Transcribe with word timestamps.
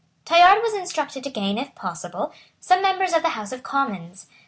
Tallard 0.25 0.63
was 0.63 0.73
instructed 0.73 1.23
to 1.25 1.29
gain, 1.29 1.59
if 1.59 1.75
possible, 1.75 2.33
some 2.59 2.81
members 2.81 3.13
of 3.13 3.21
the 3.21 3.29
House 3.37 3.51
of 3.51 3.61
Commons. 3.61 4.25